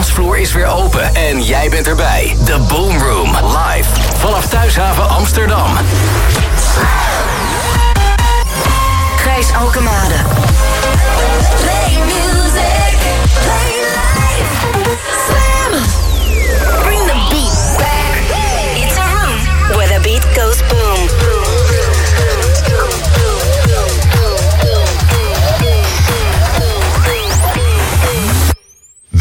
[0.00, 2.36] dansvloer is weer open en jij bent erbij.
[2.44, 3.90] The Boom Room, live.
[4.16, 5.76] Vanaf Thuishaven Amsterdam.
[9.16, 10.14] Gijs Alkemade.
[11.60, 12.98] Play music,
[13.42, 14.66] play life.
[15.26, 15.99] Slam.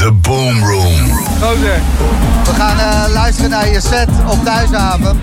[0.10, 1.12] The Boom Room.
[1.42, 1.80] Gozer.
[2.44, 5.20] We gaan eh, luisteren naar je set op Thuishaven.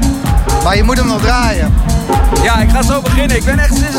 [0.65, 1.75] Maar je moet hem nog draaien.
[2.43, 3.37] Ja, ik ga zo beginnen.
[3.37, 3.97] Ik ben echt sinds,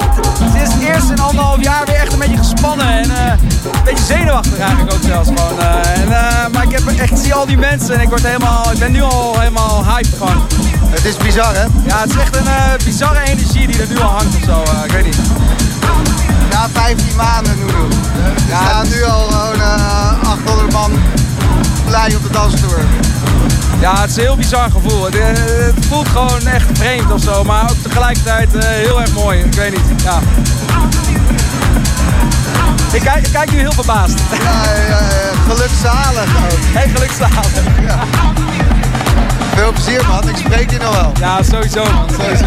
[0.54, 2.88] sinds het eerste in anderhalf jaar weer echt een beetje gespannen.
[2.88, 3.32] En eh,
[3.64, 5.60] een beetje zenuwachtig eigenlijk ook zelfs gewoon.
[5.60, 6.02] eh.
[6.02, 8.72] en, eh, maar ik, heb echt, ik zie al die mensen en ik, word helemaal,
[8.72, 10.42] ik ben nu al helemaal hyped gewoon.
[10.90, 11.64] Het is bizar, hè?
[11.86, 12.48] Ja, het is echt een
[12.86, 14.64] bizarre energie die er nu al hangt of zo.
[14.64, 15.18] eh, ik weet niet.
[16.58, 17.56] Na 15 maanden.
[17.66, 17.88] We
[18.48, 20.92] Ja, staan nu al gewoon eh 800 man
[21.86, 22.80] blij op de dansvloer.
[23.80, 25.04] Ja, het is een heel bizar gevoel.
[25.04, 25.28] Het, eh,
[25.76, 29.40] het voelt gewoon echt vreemd of zo, maar ook tegelijkertijd eh, heel erg mooi.
[29.40, 30.20] Ik weet niet, ja.
[32.92, 34.20] Ik kijk, ik kijk nu heel verbaasd.
[34.44, 35.00] Ja, ja, ja,
[35.48, 36.60] gelukzalig ook.
[36.74, 37.64] Hey, gelukzalig.
[39.56, 40.30] Veel plezier, man.
[40.30, 41.12] Ik spreek je nog wel.
[41.20, 42.46] Ja, sowieso man, sowieso.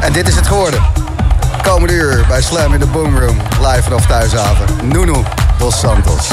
[0.00, 1.03] En dit is het geworden.
[1.64, 3.36] Komende uur bij Slam in de Boom Room.
[3.60, 4.88] Live vanaf Thuishaven.
[4.88, 5.24] Nuno
[5.58, 6.28] Dos Santos.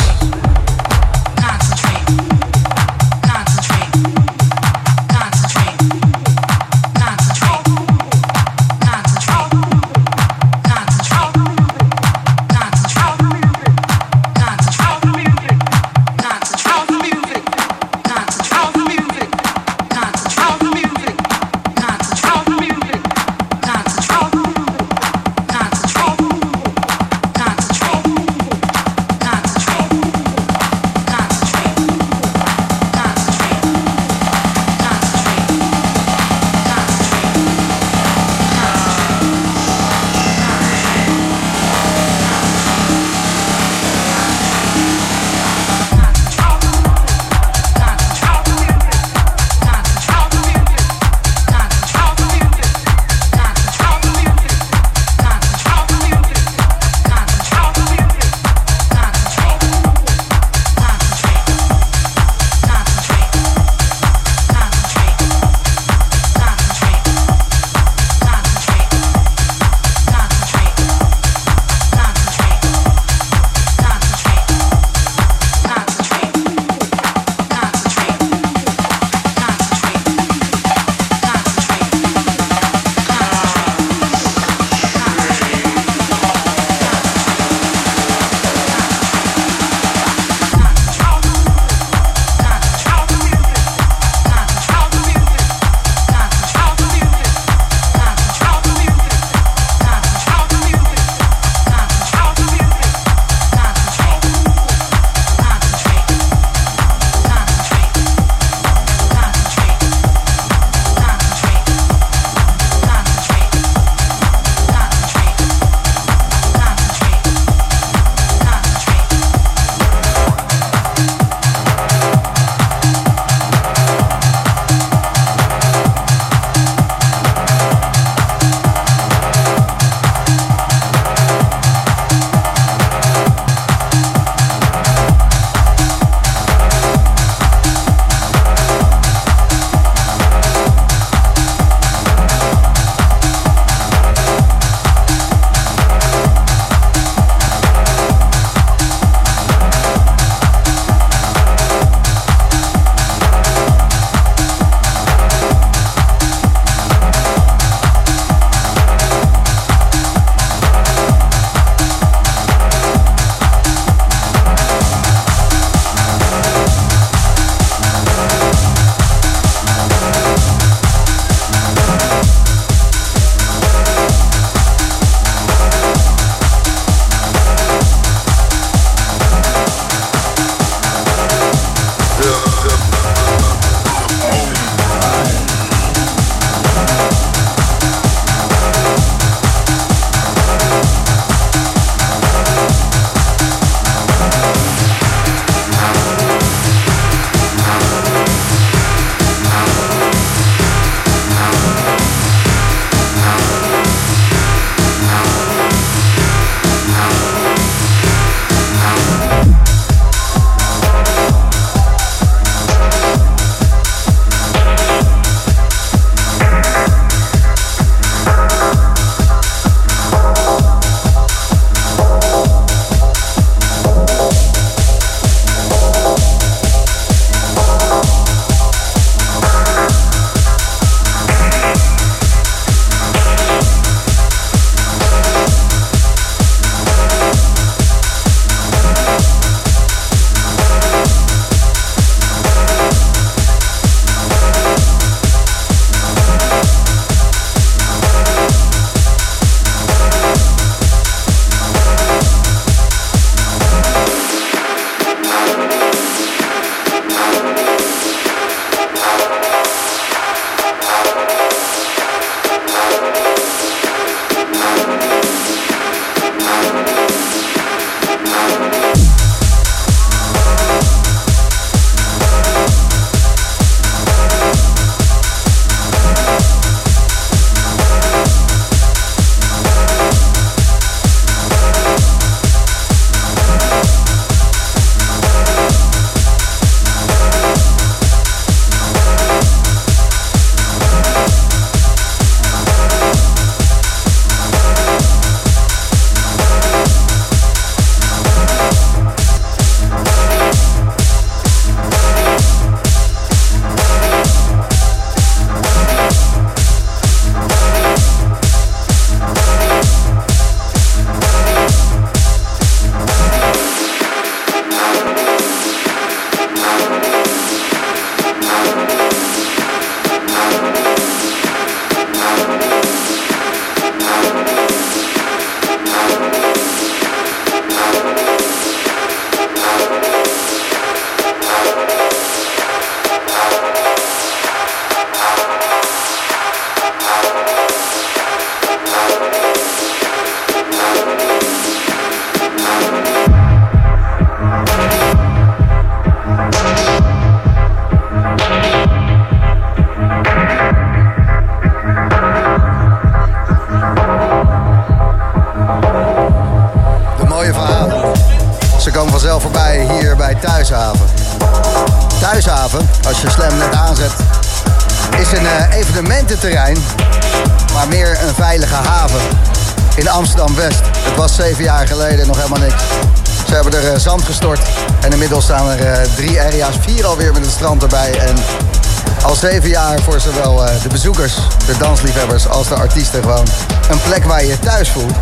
[379.41, 381.33] Zeven jaar voor zowel eh, de bezoekers,
[381.65, 383.47] de dansliefhebbers als de artiesten gewoon
[383.89, 385.13] een plek waar je je thuis voelt.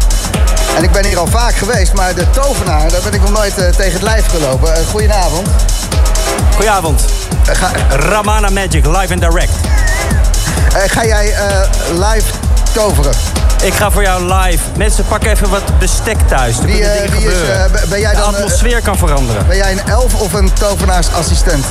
[0.78, 3.58] En ik ben hier al vaak geweest, maar de tovenaar, daar ben ik nog nooit
[3.58, 4.76] eh, tegen het lijf gelopen.
[4.76, 5.48] Eh, goedenavond.
[6.54, 7.02] Goedenavond.
[7.46, 9.52] Ga, Ramana Magic, live and direct.
[10.88, 11.34] ga jij
[11.92, 12.32] live
[12.74, 13.14] toveren?
[13.62, 14.64] Ik ga voor jou live.
[14.78, 16.58] Mensen, pak even wat bestek thuis.
[16.58, 19.48] Er Wie, is, eh, ben- jij De dan, eh, atmosfeer kan veranderen.
[19.48, 21.66] Ben jij een elf of een tovenaarsassistent?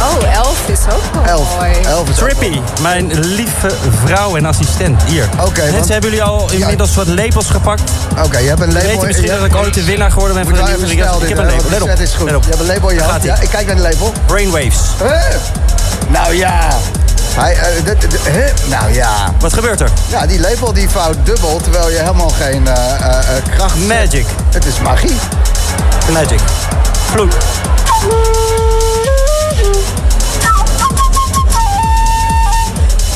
[0.00, 1.56] Oh, elf is ook wel Elf.
[1.56, 1.72] mooi.
[1.86, 3.70] Elf is ook Trippy, mijn lieve
[4.04, 5.02] vrouw en assistent.
[5.02, 5.28] Hier.
[5.40, 7.82] Oké, Mensen, want- hebben jullie al inmiddels wat labels gepakt?
[8.24, 8.88] Oké, je hebt een Je label.
[8.90, 10.98] weet misschien je- dat ik ooit de winnaar geworden ben van de nieuwe Ik
[11.28, 11.88] heb een want let op.
[11.88, 12.26] is goed.
[12.26, 12.42] Let op.
[12.42, 13.22] Je hebt een label in je hand.
[13.22, 14.12] Ja, ik kijk naar de label.
[14.26, 14.78] Brainwaves.
[15.02, 15.10] Huh?
[16.08, 16.68] Nou ja.
[17.34, 18.44] Hij, eh, dit- dit- huh?
[18.68, 19.32] Nou ja.
[19.40, 19.88] Wat gebeurt er?
[20.08, 23.76] Ja, die label die vouwt dubbel, terwijl je helemaal geen eh, eh, eh, kracht...
[23.76, 24.26] Magic.
[24.50, 25.16] Het is magie.
[26.12, 26.40] Magic.
[27.10, 27.34] Vloed.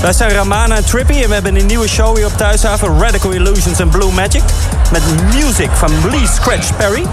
[0.00, 2.98] Wij zijn Ramana en Trippy en we hebben een nieuwe show hier op Thuishaven.
[3.00, 4.42] Radical Illusions en Blue Magic.
[4.92, 5.02] Met
[5.34, 7.06] music van Lee Scratch Perry.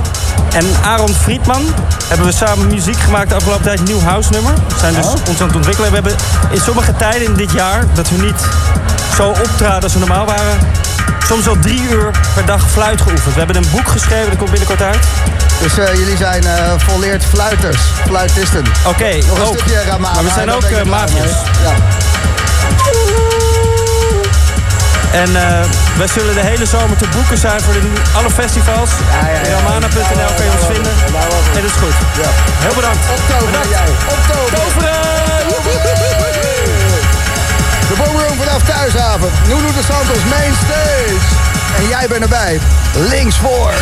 [0.53, 1.73] En Aaron Friedman
[2.07, 3.83] hebben we samen muziek gemaakt de afgelopen tijd.
[3.83, 4.53] Nieuw house nummer.
[4.53, 5.89] We zijn dus ons aan het ontwikkelen.
[5.89, 6.15] We hebben
[6.51, 8.41] in sommige tijden in dit jaar dat we niet
[9.15, 10.57] zo optraden als we normaal waren.
[11.27, 13.33] Soms al drie uur per dag fluit geoefend.
[13.33, 14.99] We hebben een boek geschreven, dat komt binnenkort uit.
[15.61, 18.63] Dus eh, jullie zijn eh volleerd fluiters, fluitisten.
[18.85, 19.55] Oké, een ook.
[19.55, 20.13] stukje Ramana.
[20.13, 21.13] Maar we zijn ook magiërs.
[21.13, 21.63] mee.
[21.63, 22.06] Ja.
[25.11, 25.65] En eh,
[25.97, 27.81] wij zullen de hele zomer te boeken zijn voor de,
[28.15, 28.89] alle festivals.
[29.11, 29.55] ja, ja.
[29.55, 30.91] Ramana.nl kan je ons vinden.
[31.55, 31.97] En dat is goed.
[32.21, 32.29] Ja.
[32.65, 32.99] Heel bedankt.
[33.15, 33.69] Optoveren Bedankt.
[33.69, 33.85] jij.
[37.89, 39.29] De Boomroom vanaf Thuishaven.
[39.47, 41.35] Nuno de Santos main stage.
[41.77, 42.59] En jij bent erbij.
[42.93, 43.73] Links voor.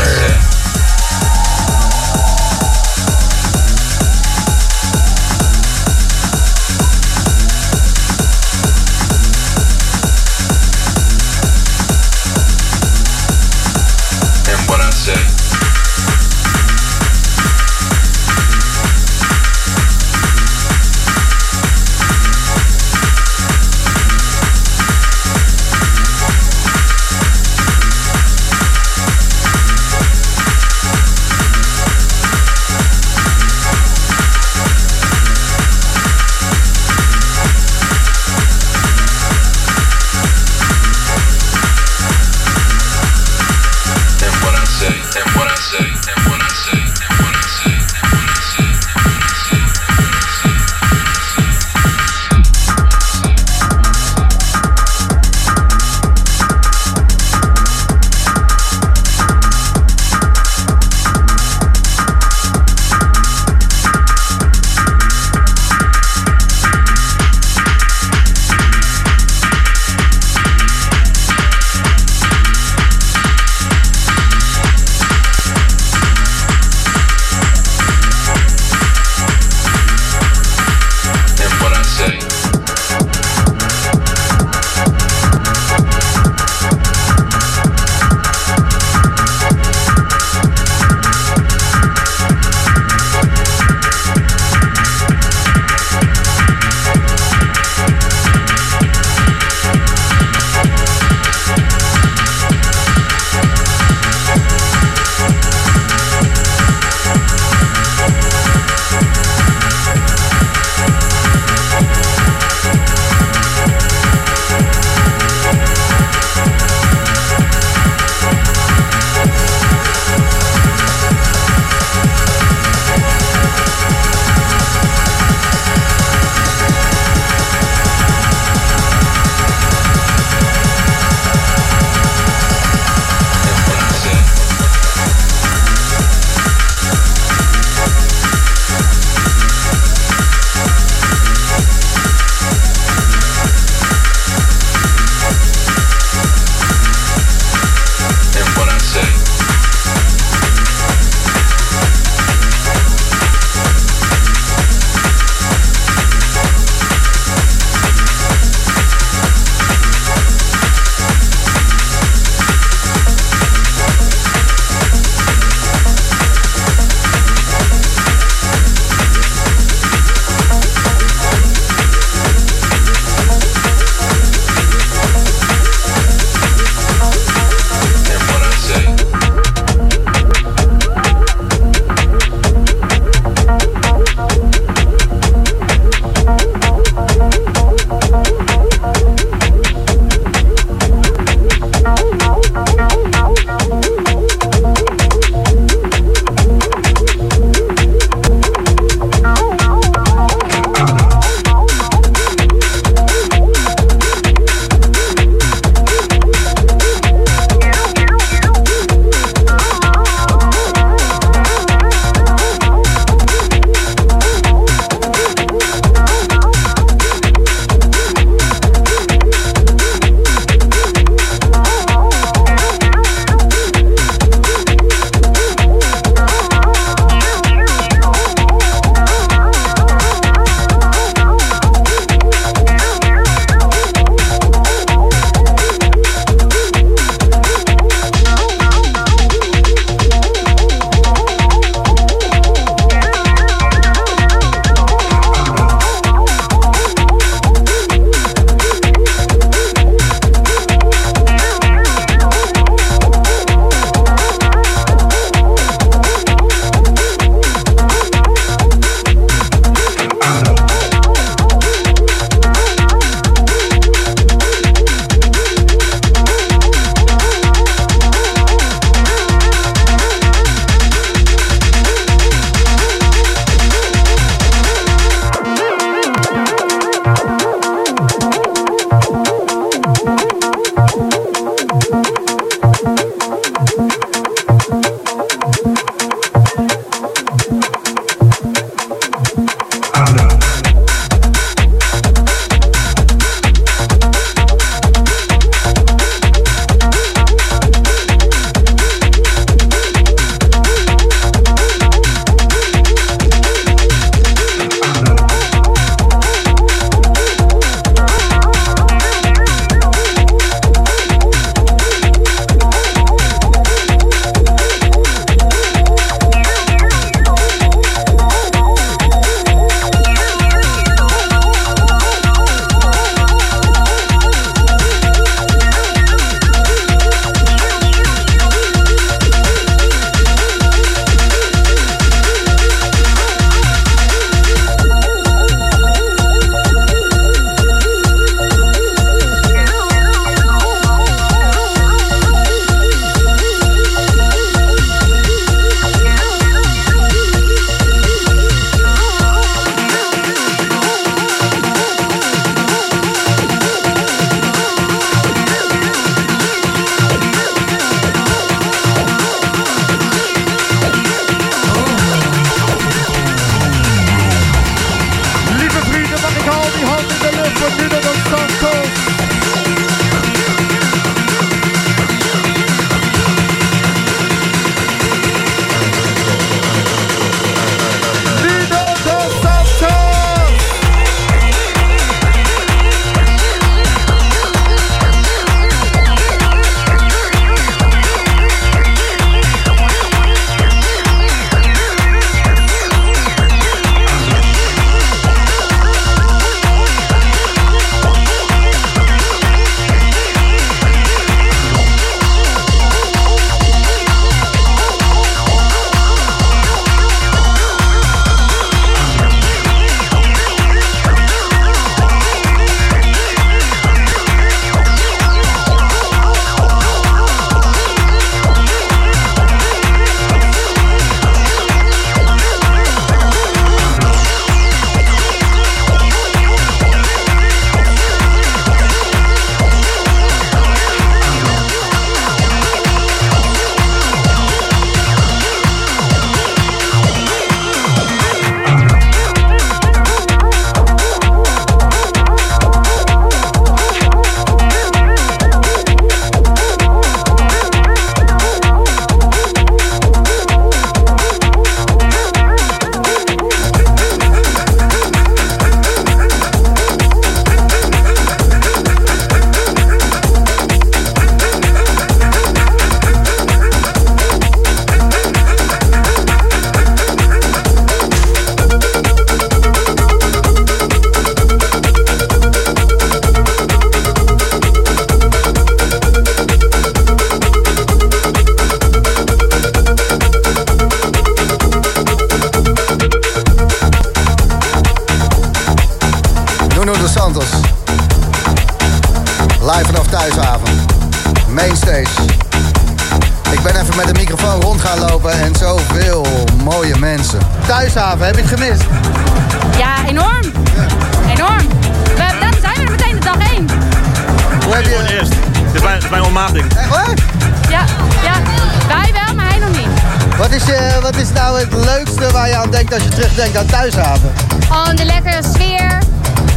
[512.90, 514.34] Denkt als je terugdenkt aan Thuishaven?
[514.68, 516.00] Gewoon de lekkere sfeer.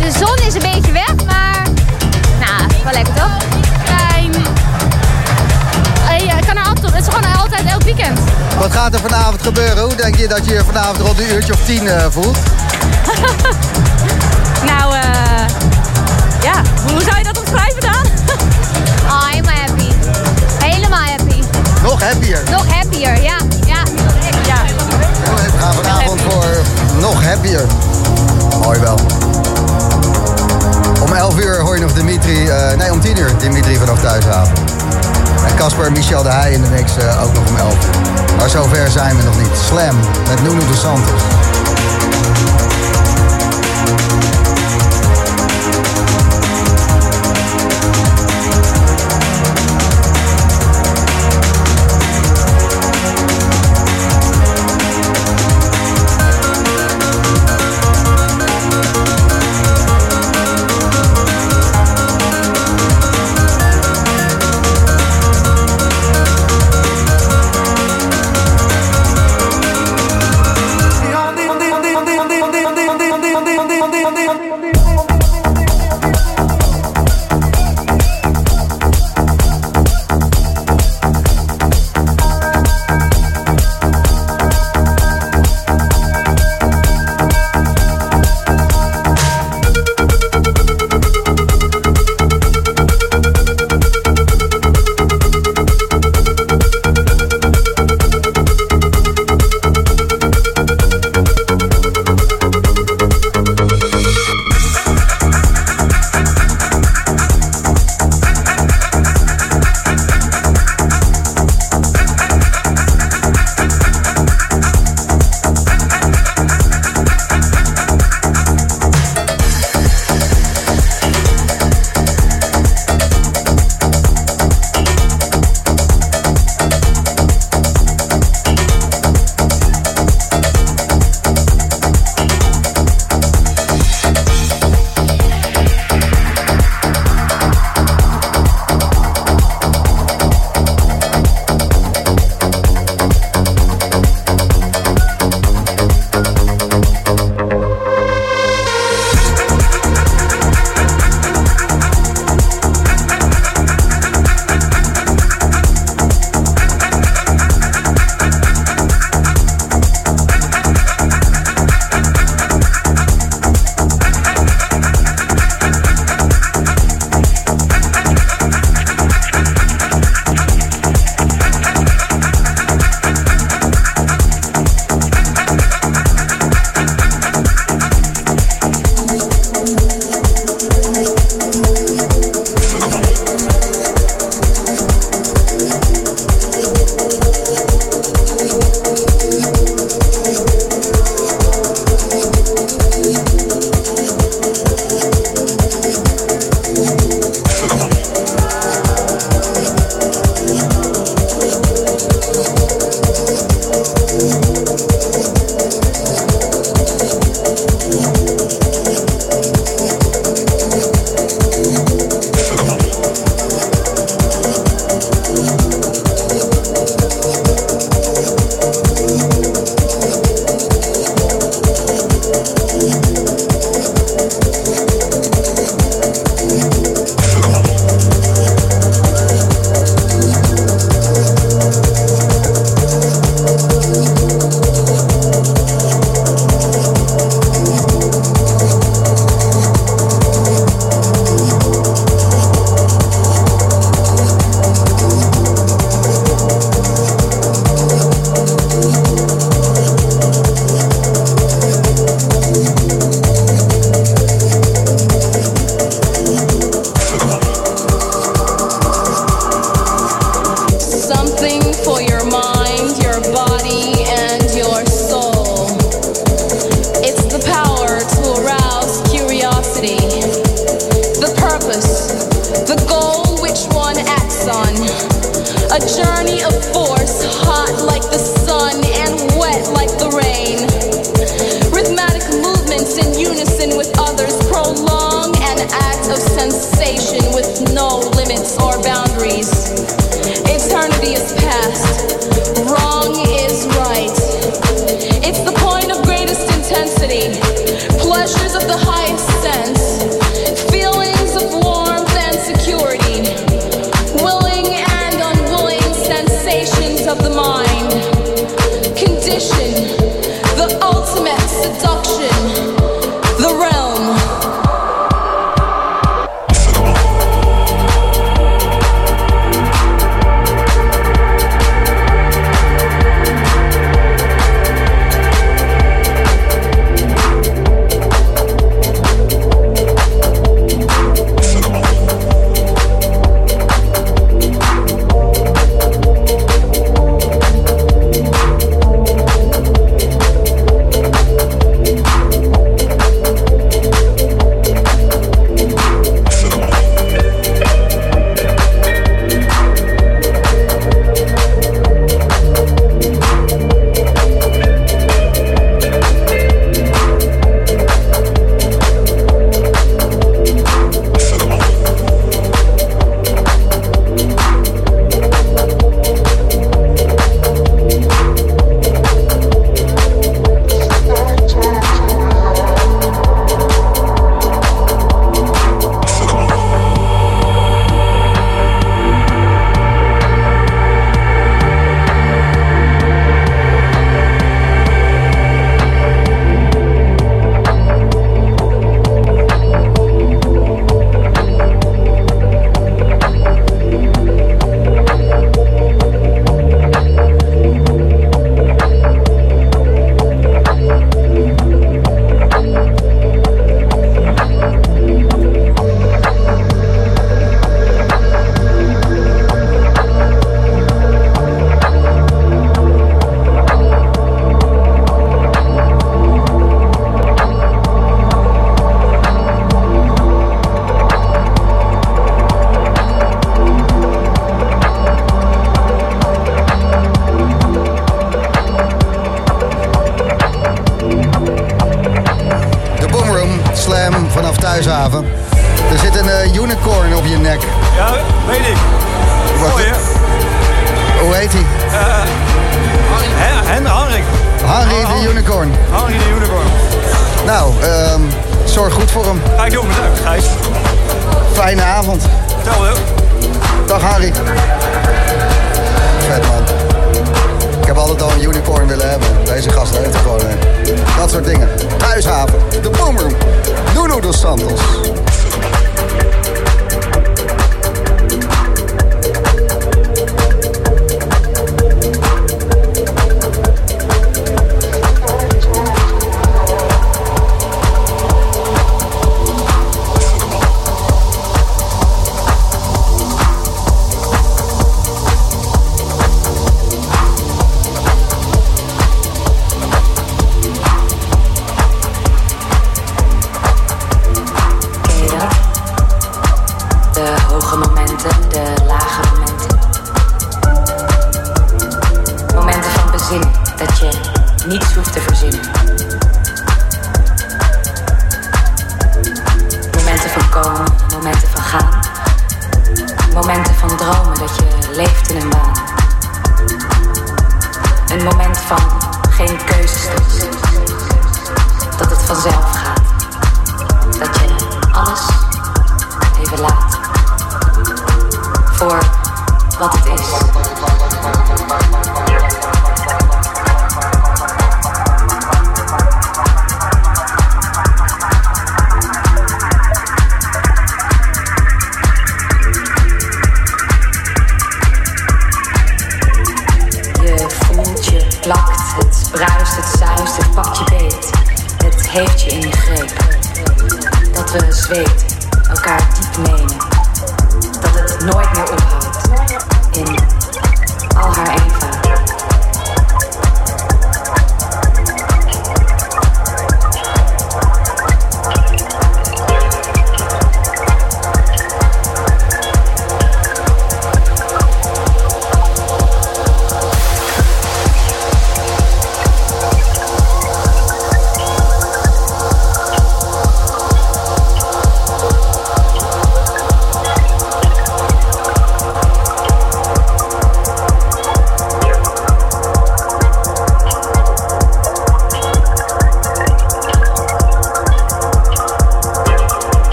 [0.00, 1.62] De zon is een beetje weg, maar...
[2.38, 3.36] Nou, wel lekker toch?
[3.84, 4.34] Klein.
[6.08, 8.18] Eh, ja, kan er altijd, het is gewoon altijd elk weekend.
[8.58, 9.84] Wat gaat er vanavond gebeuren?
[9.84, 12.38] Hoe denk je dat je je vanavond rond een uurtje of tien eh, voelt?
[14.64, 15.46] Nou, eh...
[16.42, 18.02] ja, hoe zou je dat omschrijven dan?
[19.12, 19.92] oh, helemaal happy.
[20.64, 21.42] Helemaal happy.
[21.82, 22.42] Nog happier.
[22.50, 23.36] Nog happier, ja.
[25.82, 26.44] Vanavond voor
[27.00, 27.66] nog happier.
[28.62, 28.98] Mooi wel.
[31.02, 34.54] Om 11 uur hoor je nog Dimitri, eh, nee om 10 uur Dimitri vanaf Thuishaven.
[35.46, 38.36] En Casper Michel de Heij in de mix eh, ook nog om 11 uur.
[38.38, 39.58] Maar zover zijn we nog niet.
[39.66, 39.96] Slam
[40.28, 41.22] met Nuno de Santos.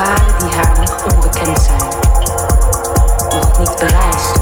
[0.00, 1.88] Die haar nog onbekend zijn.
[3.28, 4.39] Nog niet bereisd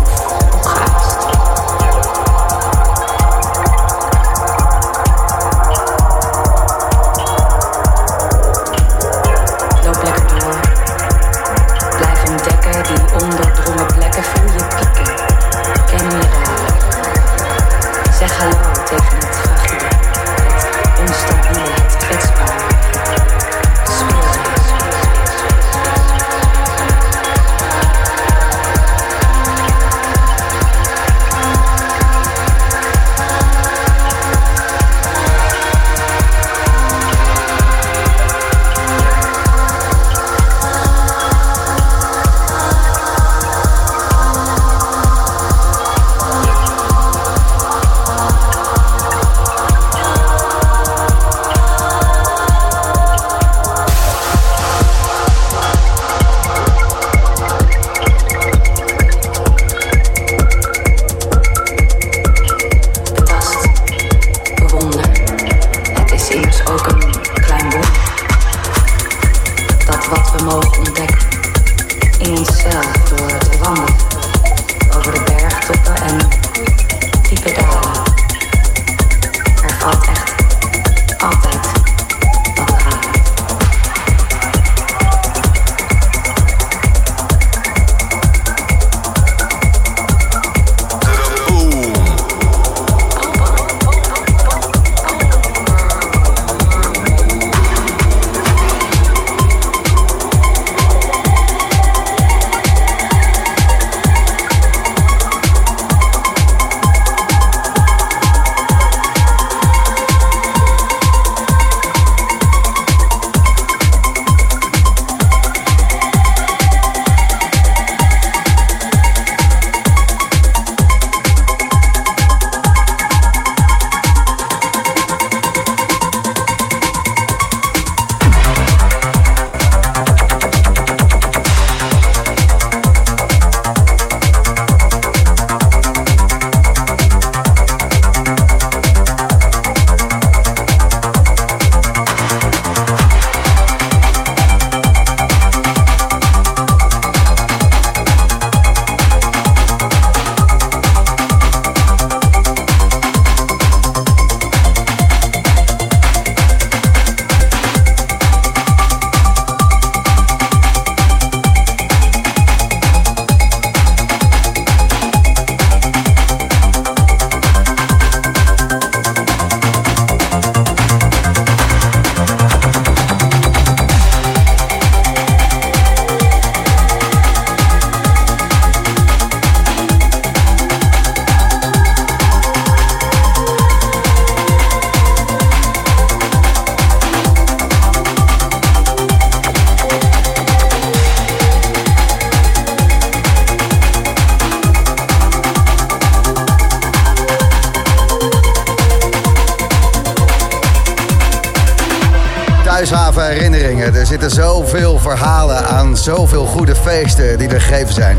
[203.29, 203.95] herinneringen.
[203.95, 208.19] Er zitten zoveel verhalen aan zoveel goede feesten die er gegeven zijn.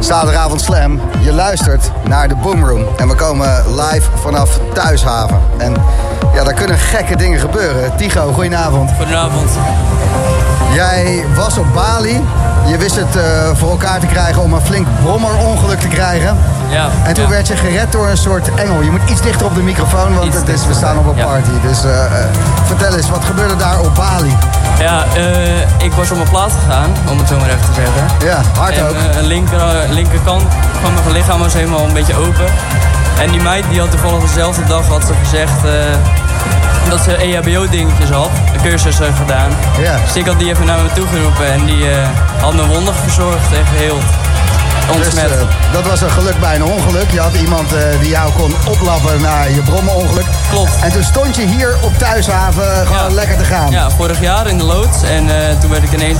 [0.00, 2.86] Zaterdagavond Slam, je luistert naar de Boomroom.
[2.96, 5.40] En we komen live vanaf Thuishaven.
[5.58, 5.74] En
[6.34, 7.96] ja, daar kunnen gekke dingen gebeuren.
[7.96, 8.90] Tigo, goedenavond.
[8.96, 9.50] Goedenavond.
[10.72, 12.24] Jij was op Bali.
[12.66, 13.22] Je wist het eh,
[13.54, 16.36] voor elkaar te krijgen om een flink brommerongeluk te krijgen.
[16.70, 16.88] Ja.
[17.04, 17.30] En toen ja.
[17.30, 18.82] werd je gered door een soort engel.
[18.82, 21.16] Je moet iets dichter op de microfoon, want Iets het is, we staan op een
[21.16, 21.24] ja.
[21.24, 21.50] party.
[21.62, 22.10] Dus eh, eh,
[22.64, 24.36] vertel eens, wat gebeurde daar op Bali?
[24.78, 25.04] Ja,
[25.78, 28.26] ik was op mijn plaats gegaan, om het zo maar even te zeggen.
[28.26, 28.94] Ja, hard en, ook.
[29.16, 30.42] een linker, linkerkant
[30.82, 32.46] van mijn lichaam was helemaal een beetje open.
[33.20, 35.60] En die meid die had toevallig dezelfde dag had ze gezegd
[36.86, 39.50] eh, dat ze EHBO-dingetjes had, een cursus eh, gedaan.
[39.80, 39.96] Ja.
[40.04, 42.08] Dus ik had die even naar me toe geroepen en die eh,
[42.40, 44.02] had me wonder verzorgd en geheeld.
[44.96, 45.24] Dus, eh,
[45.72, 47.10] dat was een geluk bij een ongeluk.
[47.10, 50.24] Je had iemand eh, die jou kon oplappen naar je brommenongeluk.
[50.50, 50.70] Klopt.
[50.82, 53.14] En toen stond je hier op Thuishaven gewoon Ja.
[53.14, 53.70] lekker te gaan.
[53.70, 55.02] Ja, vorig jaar in de loods.
[55.02, 55.26] En
[55.60, 56.18] toen werd ik ineens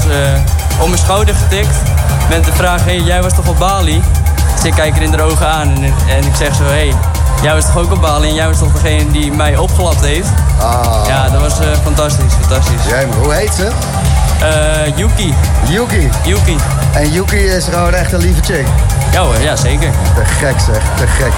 [0.79, 1.77] op mijn schouder getikt.
[2.29, 4.03] Met de vraag, hé, hey, jij was toch op Bali?
[4.55, 6.93] Dus ik kijk er in de ogen aan en, en ik zeg zo, hé, hey,
[7.43, 8.29] jij was toch ook op Bali?
[8.29, 10.29] En jij was toch degene die mij opgelapt heeft?
[10.61, 12.85] Ah, Ja, dat was eh, fantastisch, fantastisch.
[12.89, 13.15] jemig.
[13.23, 13.69] Hoe heet ze?
[14.41, 15.35] Eh, Yuki,
[15.69, 16.11] Yuki.
[16.25, 16.57] Yuki.
[16.93, 18.67] En Yuki is gewoon echt een lieve chick.
[19.13, 19.91] Ja hoor, ja zeker.
[20.15, 21.33] Te gek zeg, te gek.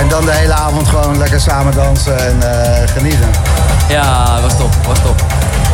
[0.00, 3.28] En dan de hele avond gewoon lekker samen dansen en eh, genieten.
[3.88, 5.22] Ja, was top, was top.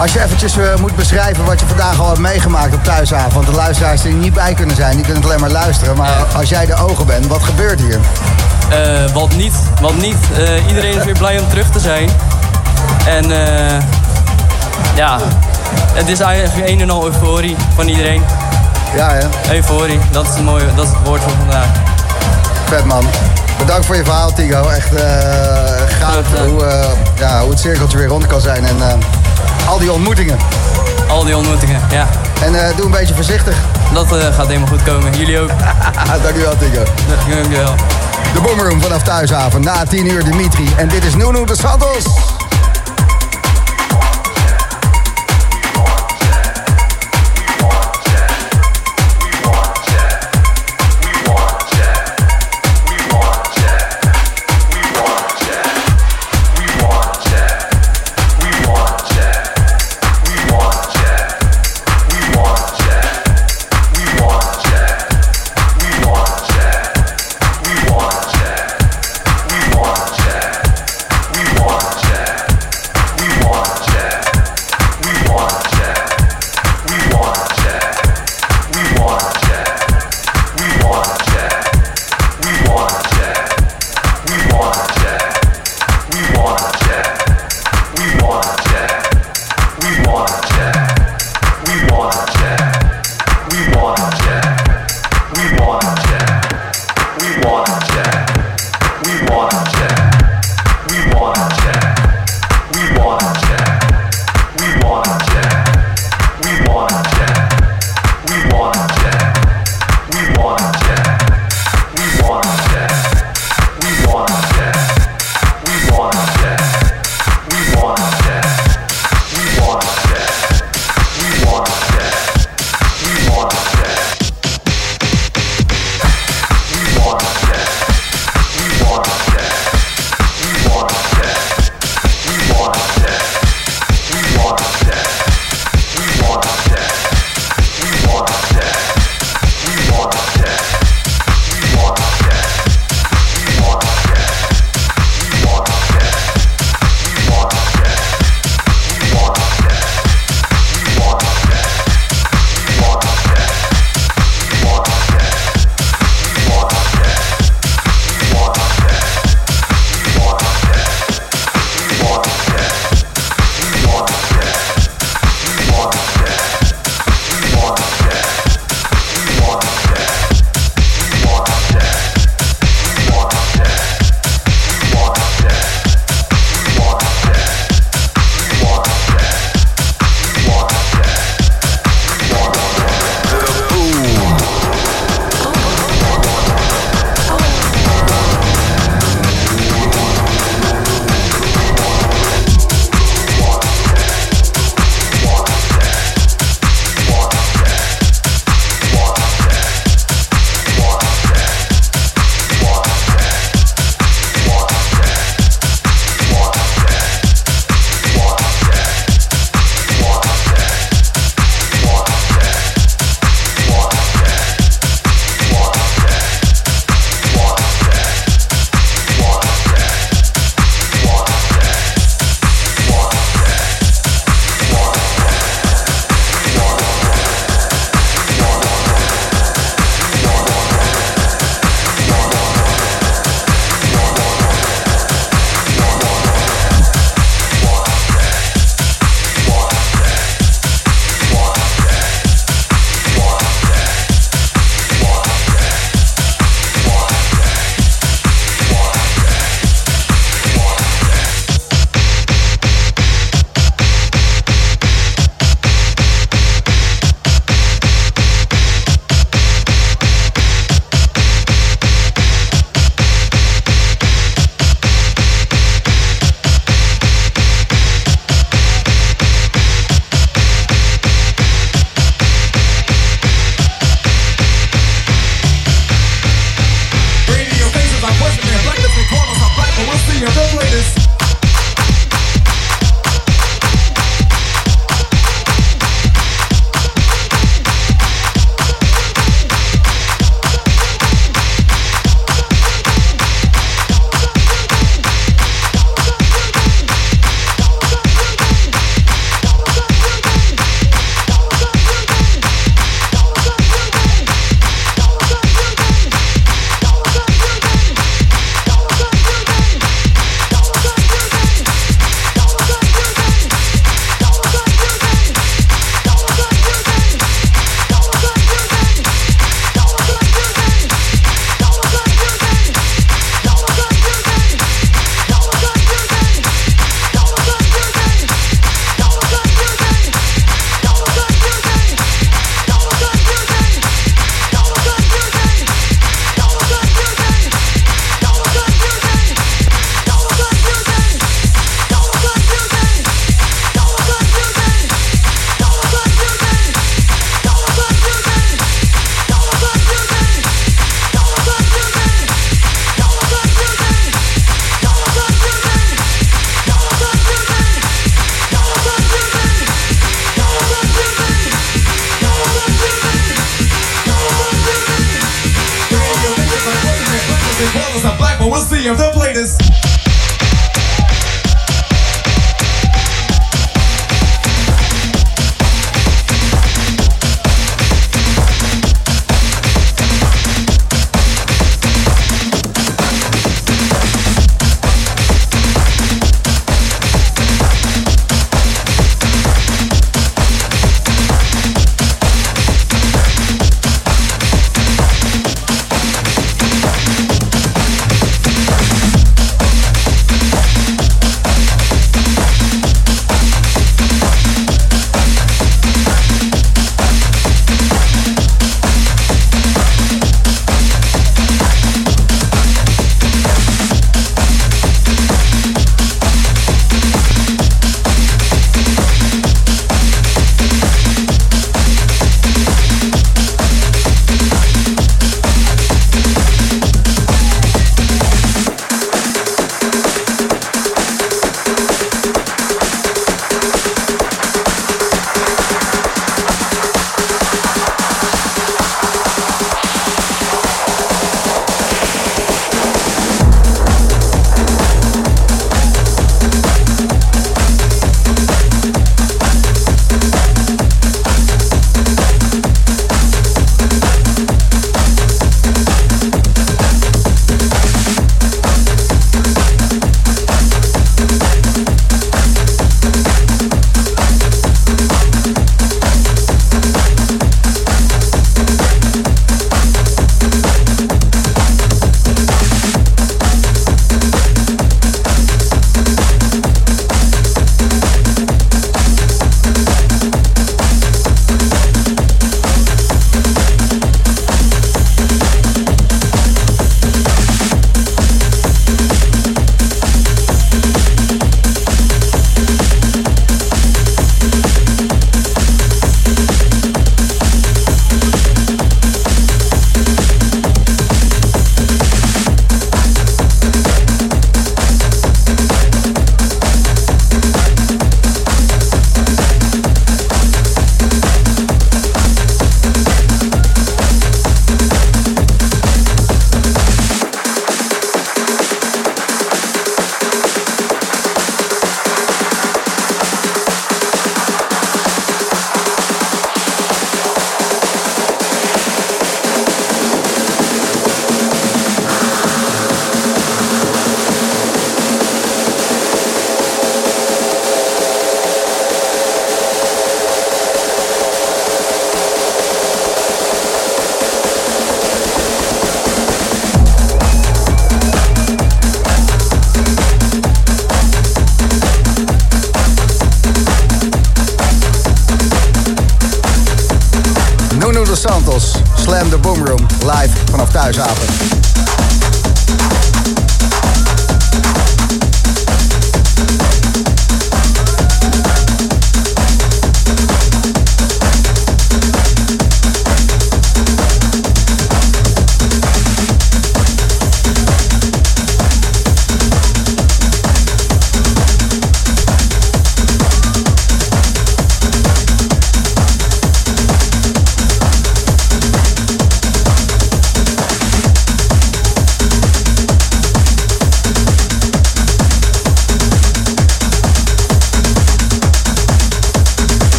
[0.00, 3.32] Als je eventjes eh, moet beschrijven wat je vandaag al hebt meegemaakt op thuisavond.
[3.34, 5.96] Want de luisteraars die er niet bij kunnen zijn, die kunnen het alleen maar luisteren.
[5.96, 6.38] Maar Ja.
[6.38, 7.98] als jij de ogen bent, wat gebeurt hier?
[8.70, 10.16] Eh, wat niet, wat niet.
[10.36, 12.10] Eh, iedereen is weer blij om terug te zijn.
[13.06, 13.28] En
[14.94, 15.18] ja,
[15.92, 18.22] het is eigenlijk een en al euforie van iedereen.
[18.96, 21.66] Ja hè, Euforie, dat is het mooie, dat is het woord van vandaag.
[22.68, 23.06] vet man.
[23.58, 24.68] Bedankt voor je verhaal Tigo.
[24.68, 25.04] Echt eh
[26.00, 26.64] gaaf hoe,
[27.18, 28.64] ja, hoe het cirkeltje weer rond kan zijn.
[28.66, 28.76] En
[29.68, 30.38] al die ontmoetingen.
[31.08, 32.08] Al die ontmoetingen, ja.
[32.42, 33.56] En eh, doe een beetje voorzichtig.
[33.92, 35.18] Dat eh, gaat helemaal goed komen.
[35.18, 35.50] Jullie ook.
[36.22, 36.82] Dankjewel Tigo.
[37.08, 37.74] Dankjewel.
[38.34, 39.60] De Boomroom vanaf Thuishaven.
[39.60, 40.68] Na 10 uur Dimitri.
[40.76, 42.04] En dit is Nuno de Santos.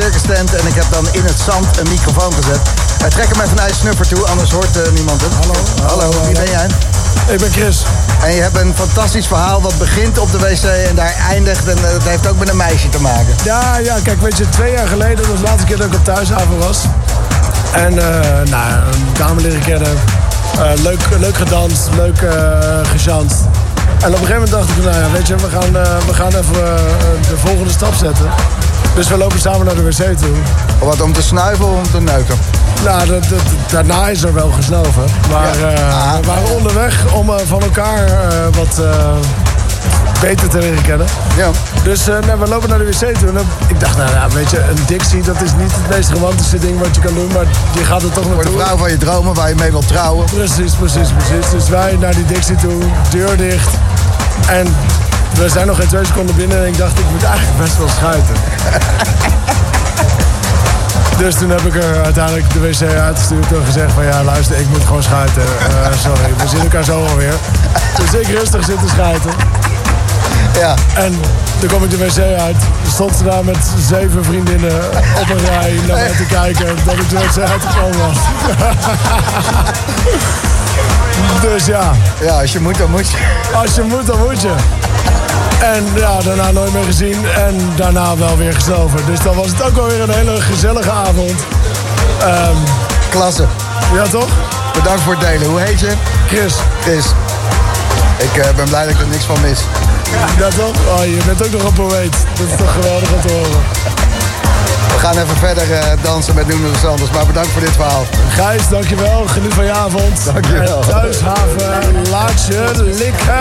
[0.00, 2.60] Circus tent en ik heb dan in het zand een microfoon gezet.
[3.02, 5.32] Uh, trek hem even naar je snuffer toe, anders hoort eh, niemand het.
[5.34, 5.54] Hallo.
[5.86, 6.66] Hallo, wie ben jij?
[7.28, 7.82] Ik ben Chris.
[8.22, 11.68] En je hebt een fantastisch verhaal wat begint op de wc en daar eindigt.
[11.68, 13.34] En eh, dat heeft ook met een meisje te maken.
[13.44, 15.94] Ja, ja, kijk, weet je, twee jaar geleden, dat was de laatste keer dat ik
[15.94, 16.78] op thuishaven was.
[17.72, 19.98] En, eh nou, een dame leren kennen.
[20.82, 22.30] Leuk, leuk gedanst, leuk uh.
[24.02, 25.72] En op een gegeven moment dacht ik, nou ja, weet je, we gaan,
[26.06, 26.52] we gaan even
[27.28, 28.30] de volgende stap zetten.
[28.94, 30.28] Dus we lopen samen naar de wc toe.
[30.80, 32.38] Wat, om te snuiven of om te neuken?
[32.84, 33.40] Nou, dat, dat-
[33.70, 35.02] daarna is er wel gesnoven.
[35.30, 38.80] Maar eh, we waren onderweg om eh, van elkaar eh, wat
[40.20, 41.06] beter te leren kennen.
[41.36, 41.50] Ja.
[41.84, 43.28] Dus nou, we lopen naar de wc toe.
[43.28, 46.10] En dan- ik dacht, nou ja, weet je, een dictie, dat is niet het meest
[46.10, 47.30] romantische ding wat je kan doen.
[47.32, 48.56] Maar je gaat er toch Voor naartoe.
[48.56, 50.24] de vrouw van je dromen waar je mee wilt trouwen.
[50.24, 51.50] Precies, precies, precies.
[51.50, 53.68] Dus wij naar die dictie toe, deur dicht.
[54.48, 54.66] En
[55.34, 57.88] we zijn nog geen twee seconden binnen en ik dacht, ik moet eigenlijk best wel
[57.88, 58.34] schuiten.
[61.18, 64.68] Dus toen heb ik er uiteindelijk de wc uitgestuurd en gezegd van ja, luister, ik
[64.68, 65.42] moet gewoon schuiten.
[65.42, 67.34] Eh, sorry, we zien elkaar zo alweer.
[67.96, 69.30] Dus ik rustig zitten schuiten.
[70.58, 70.74] Ja.
[70.94, 71.20] En
[71.58, 72.56] toen kwam ik de wc uit.
[72.88, 74.84] Stond ze daar met zeven vriendinnen
[75.20, 78.16] op een rij naar mij te kijken dat ik de wc uitgekomen was.
[81.50, 81.92] dus ja.
[82.20, 83.16] Ja, als je moet, dan moet je.
[83.54, 84.54] Als je moet, dan moet je.
[85.62, 89.06] En ja, daarna nooit meer gezien en daarna wel weer gesloven.
[89.06, 91.44] Dus dan was het ook wel weer een hele gezellige avond.
[92.20, 92.56] Ehm,
[93.10, 93.46] Klasse.
[93.94, 94.28] Ja, toch?
[94.72, 95.46] Bedankt voor het delen.
[95.46, 95.92] Hoe heet je?
[96.26, 96.54] Chris.
[96.80, 97.04] Chris.
[98.18, 99.58] Ik eh, ben blij dat ik er niks van mis.
[100.38, 100.98] Ja, toch?
[100.98, 102.16] Oh, je bent ook nog een poëet.
[102.34, 103.60] Dat is toch geweldig om te horen.
[104.92, 107.10] We gaan even verder eh, dansen met de Sanders.
[107.10, 108.04] Maar bedankt voor dit verhaal.
[108.28, 109.26] Gijs, dankjewel.
[109.26, 110.24] Geniet van je avond.
[110.24, 110.82] Dankjewel.
[110.82, 113.40] En thuishaven, laat je likken.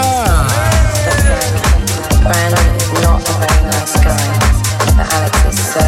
[2.24, 4.28] Brandon is not a very nice guy,
[4.96, 5.80] but Alex is so.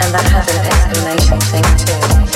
[0.00, 2.27] And that has an explanation thing too.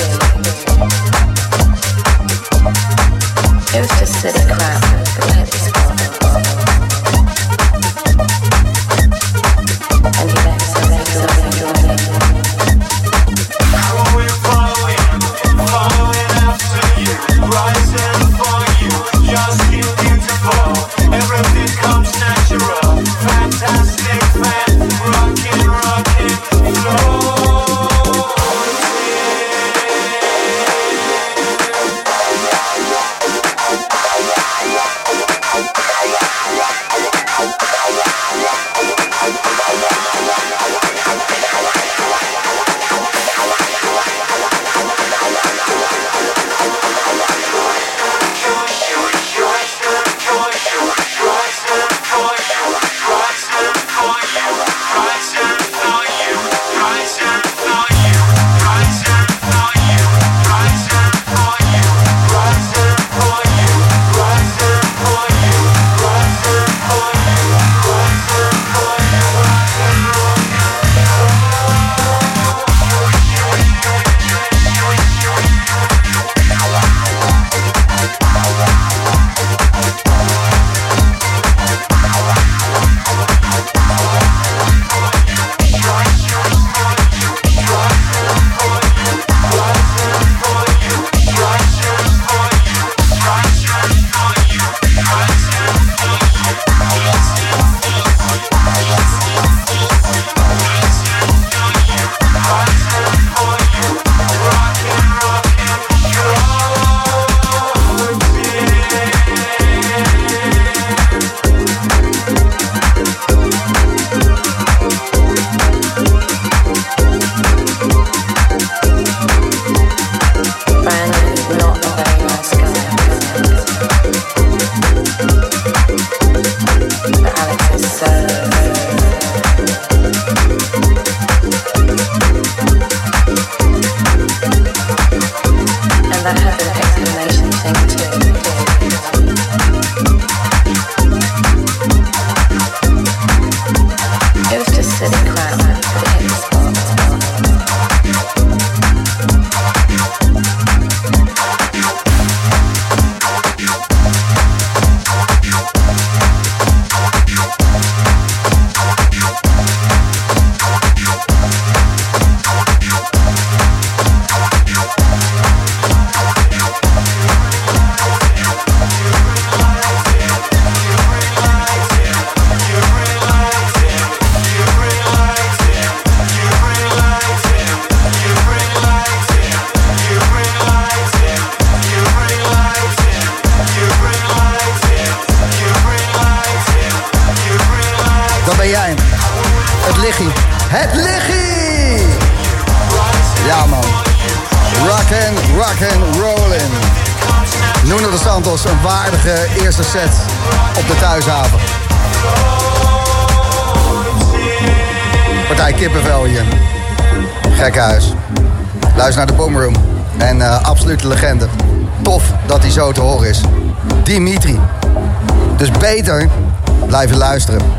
[3.87, 4.92] just sit and cry.